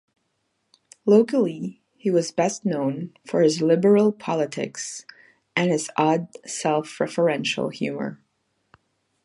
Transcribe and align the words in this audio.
Locally, 1.05 1.79
he 1.95 2.09
was 2.09 2.31
best 2.31 2.65
known 2.65 3.13
for 3.23 3.41
his 3.43 3.61
liberal 3.61 4.11
politics 4.11 5.05
and 5.55 5.69
his 5.69 5.91
odd, 5.95 6.27
self-referential 6.43 7.71
humor. 7.71 8.19